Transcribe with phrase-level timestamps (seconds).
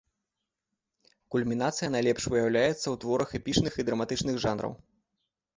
[1.35, 4.73] Кульмінацыя найлепш выяўляецца ў творах эпічных і драматычных жанраў.